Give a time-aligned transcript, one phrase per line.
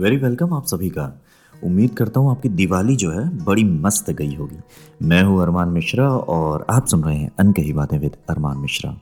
[0.00, 1.02] Very welcome आप सभी का।
[1.54, 4.56] उम्मीद करता हूँ आपकी दिवाली जो है बड़ी मस्त गई होगी।
[5.06, 8.94] मैं हूँ अरमान मिश्रा और आप सुन रहे हैं अनकही बातें विद अरमान मिश्रा।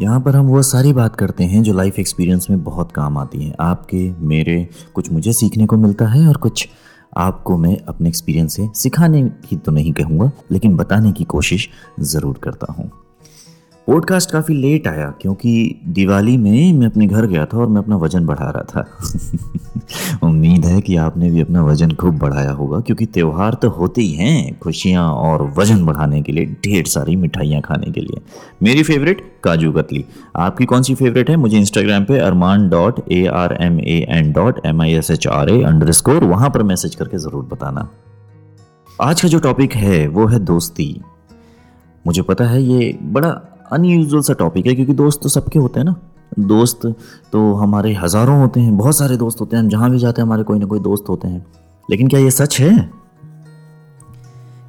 [0.00, 3.42] यहाँ पर हम वो सारी बात करते हैं जो लाइफ एक्सपीरियंस में बहुत काम आती
[3.42, 6.68] हैं। आपके, मेरे, कुछ मुझे सीखने को मिलता है और कुछ
[7.18, 11.68] आपको मैं अपने एक्सपीरियंस से सिखाने की तो नहीं कहूँगा, लेकिन बताने की कोशिश
[12.00, 12.90] ज़रूर करता हूँ।
[13.86, 17.96] पॉडकास्ट काफ़ी लेट आया, क्योंकि दिवाली में मैं अपने घर गया था और मैं अपना
[17.96, 18.98] वज़न बढ़ा रहा था।
[20.26, 24.12] उम्मीद है कि आपने भी अपना वज़न खूब बढ़ाया होगा, क्योंकि त्यौहार तो होते ही
[24.12, 28.20] हैं, खुशियाँ और वज़न बढ़ाने के लिए, ढेर सारी मिठाइयाँ खाने के लिए।
[28.62, 30.04] मेरी फेवरेट काजू कतली।
[30.36, 31.36] आपकी कौन सी फेवरेट है?
[31.36, 35.26] मुझे इंस्टाग्राम पे Arman dot A R M A N dot M I S H
[35.26, 35.62] R A
[35.92, 37.88] underscore वहाँ पर मैसेज करके ज़रूर बताना।
[39.02, 41.00] आज का जो टॉपिक है, वो है दोस्ती।
[42.06, 43.40] मुझे पता है ये बड़ा
[43.72, 45.96] अनयूजल सा टॉपिक है, क्योंकि दोस्त तो सबके होते हैं ना।
[46.38, 46.86] दोस्त
[47.32, 50.26] तो हमारे हज़ारों होते हैं, बहुत सारे दोस्त होते हैं, हम जहाँ भी जाते हैं,
[50.26, 51.46] हमारे कोई ना कोई दोस्त होते हैं।
[51.90, 52.90] लेकिन क्या ये सच है?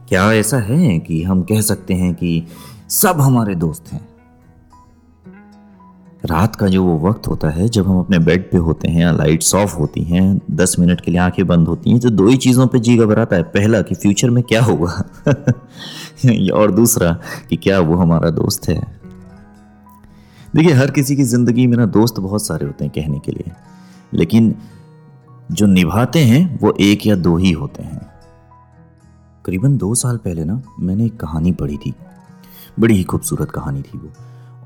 [0.10, 2.44] क्या ऐसा है कि हम कह सकते हैं कि
[2.90, 4.13] सब हमारे दोस्त हैं?
[6.26, 9.56] रात का जो वो वक्त होता है, जब हम अपने बेड पे होते हैं लाइट्स
[9.56, 12.68] ऑफ़ होती हैं, दस मिनट के लिए आँखें बंद होती हैं तो दो ही चीज़ों
[12.68, 15.06] पे जी घबराता है। पहला कि फ्यूचर में क्या होगा?
[16.54, 19.00] और दूसरा कि क्या वो हमारा दोस्त है?
[20.56, 23.52] देखिए, हर किसी की ज़िंदगी में ना दोस्त बहुत सारे होते हैं कहने के लिए।
[24.14, 24.56] लेकिन
[25.52, 28.12] जो निभाते हैं, वो एक या दो ही होते हैं।
[29.46, 31.94] करीबन दो साल पहले ना, मैंने एक कहानी पढ़ी थी।
[32.80, 34.10] बड़ी ही खूबसूरत कहानी थी वो।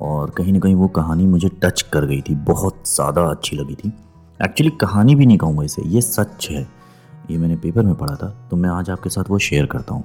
[0.01, 3.75] और कहीं ना कहीं वो कहानी मुझे टच कर गई थी, बहुत ज़्यादा अच्छी लगी
[3.75, 3.91] थी।
[4.39, 6.67] एक्चुअली कहानी भी नहीं कहूँगा इसे, ये सच है।
[7.31, 10.03] ये मैंने पेपर में पढ़ा था तो मैं आज आपके साथ वो शेयर करता हूँ।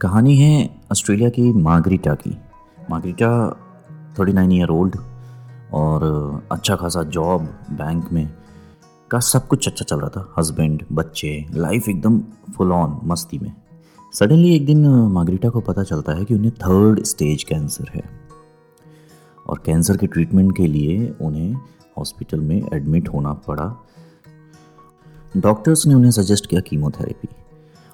[0.00, 2.36] कहानी है ऑस्ट्रेलिया की मार्गरीटा की।
[2.90, 3.28] Margarita
[4.18, 4.96] thirty nine year old
[5.74, 6.02] और
[6.52, 8.28] अच्छा खासा जॉब बैंक में
[9.10, 12.20] का सब कुछ अच्छा चल रहा था। हस्बैंड बच्चे लाइफ एकदम
[12.56, 13.52] फुल ऑन मस्ती में।
[14.12, 18.02] सडनली एक दिन मार्गरीटा को पता चलता है कि उन्हें थर्ड स्टेज कैंसर है।
[19.48, 21.54] और कैंसर के ट्रीटमेंट के लिए उन्हें
[21.98, 23.84] हॉस्पिटल में एडमिट होना पड़ा।
[25.36, 27.28] डॉक्टर्स ने उन्हें सजेस्ट किया कीमोथेरेपी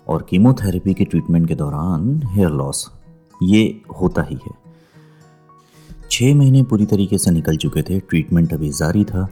[0.09, 2.91] और कीमोथेरेपी के ट्रीटमेंट के दौरान हेयर लॉस
[3.43, 4.53] ये होता ही है।
[6.11, 9.29] छः महीने पूरी तरीके से निकल चुके थे ट्रीटमेंट अभी जारी था।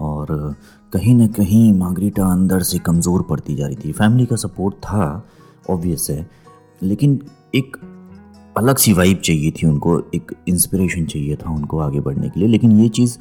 [0.00, 0.54] और,
[0.92, 5.28] कहीं ना कहीं मार्गरीटा अंदर से कमज़ोर पड़ती जा रही थी। फैमिली का सपोर्ट था
[5.70, 6.26] ऑब्वियस है।
[6.82, 7.20] लेकिन
[7.54, 7.76] एक
[8.56, 12.48] अलग सी वाइब चाहिए थी उनको, एक इंस्पिरेशन चाहिए था उनको आगे बढ़ने के लिए।
[12.48, 13.18] लेकिन ये चीज़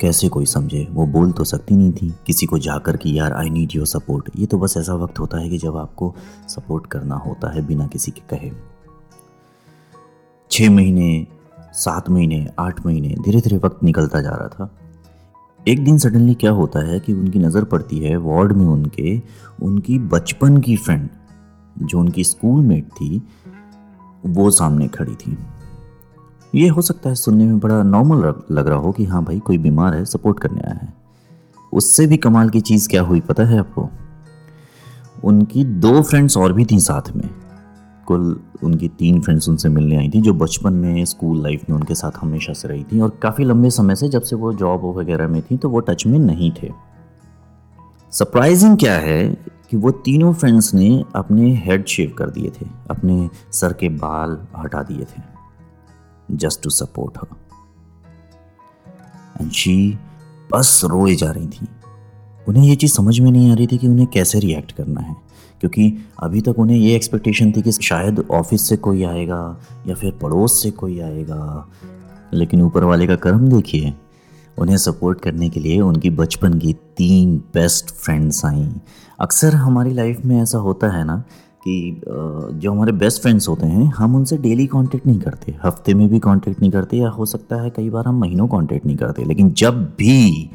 [0.00, 0.86] कैसे कोई समझे?
[0.90, 4.30] वो बोल तो सकती नहीं थी, किसी को जाकर कि यार आई नीड योर सपोर्ट
[4.36, 6.14] ये तो बस ऐसा वक्त होता है कि जब आपको
[6.48, 8.50] सपोर्ट करना होता है बिना किसी के कहे।
[10.50, 11.26] छः महीने,
[11.72, 14.70] सात महीने, आठ महीने धीरे धीरे वक्त निकलता जा रहा था।
[15.68, 19.20] एक दिन सडनली क्या होता है कि उनकी नज़र पड़ती है वार्ड में उनके,
[19.62, 21.08] उनकी बचपन की फ्रेंड
[21.78, 23.22] जो उनकी स्कूल मेट थी,
[24.26, 25.38] वो सामने खड़ी थी।
[26.54, 29.58] ये हो सकता है सुनने में बड़ा नॉर्मल लग रहा हो कि हाँ भाई, कोई
[29.58, 30.94] बीमार है, सपोर्ट करने आया है।
[31.72, 33.88] उससे भी कमाल की चीज़ क्या हुई, पता है आपको?
[35.24, 37.30] उनकी दो फ्रेंड्स और भी थी साथ में।
[38.06, 41.94] कुल उनकी तीन फ्रेंड्स उनसे मिलने आई थी, जो बचपन में स्कूल लाइफ में उनके
[41.94, 45.28] साथ हमेशा से रही थी और काफ़ी लंबे समय से जब से वो जॉब वगैरह
[45.28, 46.72] में थी तो वो टच में नहीं थे।
[48.10, 49.41] सरप्राइजिंग क्या है
[49.72, 54.36] कि वो तीनों फ्रेंड्स ने अपने हेड शेव कर दिए थे, अपने सर के बाल
[54.56, 55.22] हटा दिए थे
[56.36, 57.36] just to support her
[59.40, 59.98] and she
[60.52, 61.68] बस रोए जा रही थी।
[62.48, 65.16] उन्हें ये चीज़ समझ में नहीं आ रही थी कि उन्हें कैसे रिएक्ट करना है,
[65.60, 69.42] क्योंकि अभी तक उन्हें ये एक्सपेक्टेशन थी कि शायद ऑफ़िस से कोई आएगा
[69.86, 71.68] या फिर पड़ोस से कोई आएगा।
[72.34, 73.94] लेकिन ऊपर वाले का कर्म देखिए,
[74.58, 78.68] उन्हें सपोर्ट करने के लिए उनकी बचपन की तीन बेस्ट फ्रेंड्स आई।
[79.22, 81.16] अक्सर हमारी लाइफ में ऐसा होता है ना
[81.62, 86.08] कि जो हमारे बेस्ट फ्रेंड्स होते हैं, हम उनसे डेली कांटेक्ट नहीं करते। हफ़्ते में
[86.08, 89.24] भी कांटेक्ट नहीं करते या हो सकता है कई बार हम महीनों कांटेक्ट नहीं करते,
[89.24, 90.50] लेकिन जब भी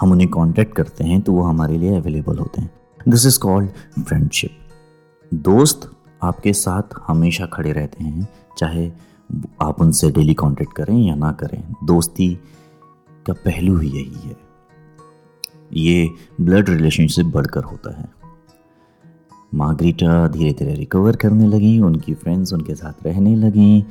[0.00, 2.70] हम उन्हें कांटेक्ट करते हैं तो वो हमारे लिए अवेलेबल होते हैं।
[3.08, 3.70] दिस इज़ कॉल्ड
[4.00, 5.90] फ्रेंडशिप दोस्त
[6.22, 8.28] आपके साथ हमेशा खड़े रहते हैं,
[8.58, 8.90] चाहे
[9.62, 12.34] आप उनसे डेली कांटेक्ट करें या ना करें। दोस्ती
[13.26, 14.36] का पहलू ही यही है।
[15.72, 16.10] ये
[16.40, 18.10] ब्लड रिलेशनशिप बढ़कर होता है।
[19.54, 23.84] मार्गरीटा धीरे धीरे रिकवर करने लगी उनकी फ्रेंड्स उनके साथ रहने लगी।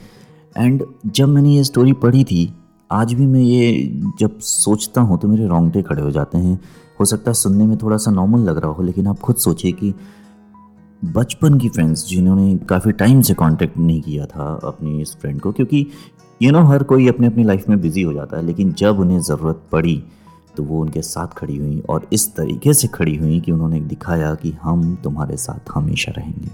[0.57, 2.53] एंड जब मैंने ये स्टोरी पढ़ी थी
[2.91, 3.89] आज भी मैं ये
[4.19, 6.59] जब सोचता हूँ तो मेरे रोंगटे खड़े हो जाते हैं।
[6.99, 9.71] हो सकता है सुनने में थोड़ा सा नॉर्मल लग रहा हो लेकिन आप खुद सोचिए
[9.71, 9.93] कि
[11.05, 15.51] बचपन की फ्रेंड्स जिन्होंने काफ़ी टाइम से कांटेक्ट नहीं किया था अपनी इस फ्रेंड को
[15.51, 15.77] क्योंकि
[16.41, 18.71] यू you नो know, हर कोई अपने अपनी लाइफ में बिज़ी हो जाता है लेकिन
[18.73, 20.03] जब उन्हें ज़रूरत पड़ी
[20.57, 24.35] तो वो उनके साथ खड़ी हुई और इस तरीके से खड़ी हुई कि उन्होंने दिखाया
[24.35, 26.51] कि हम तुम्हारे साथ हमेशा रहेंगे।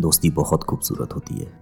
[0.00, 1.52] दोस्ती बहुत खूबसूरत होती है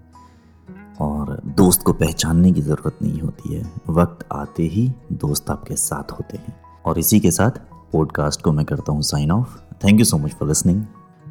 [1.00, 6.12] और दोस्त को पहचानने की ज़रूरत नहीं होती है। वक्त आते ही दोस्त आपके साथ
[6.12, 7.50] होते हैं। और इसी के साथ
[7.92, 10.84] पॉडकास्ट को मैं करता हूँ sign off thank you so much for listening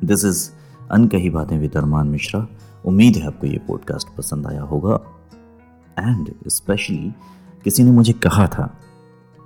[0.03, 0.49] this is
[0.91, 2.47] Ankahi Baatein with अरमान मिश्रा।
[2.85, 4.99] उम्मीद है आपको ये पॉडकास्ट पसंद आया होगा।
[5.99, 7.13] एंड स्पेशली
[7.63, 8.77] किसी ने मुझे कहा था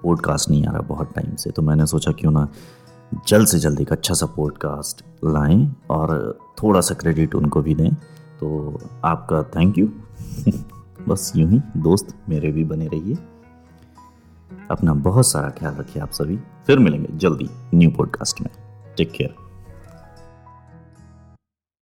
[0.04, 2.48] पॉडकास्ट नहीं आ रहा बहुत टाइम से तो मैंने सोचा क्यों ना
[3.28, 7.94] जल्द से जल्द एक अच्छा सा पॉडकास्ट लाएँ और थोड़ा सा क्रेडिट उनको भी दें।
[8.40, 9.88] तो आपका थैंक यू
[11.08, 13.18] बस यूँ ही, दोस्त मेरे भी बने रहिए।
[14.72, 18.50] अपना बहुत सारा ख्याल रखिए आप सभी। फिर मिलेंगे जल्दी न्यू पॉडकास्ट में।
[18.98, 19.36] Take care